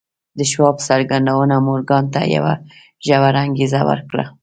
[0.37, 2.53] د شواب څرګندونو مورګان ته یوه
[3.05, 4.25] ژوره انګېزه ورکړه